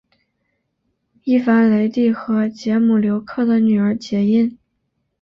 [1.25, 4.57] 伊凡雷帝和捷姆留克的女儿结姻。